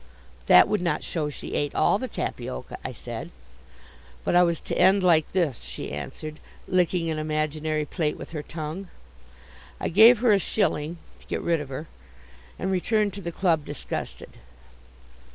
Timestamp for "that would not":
0.47-1.03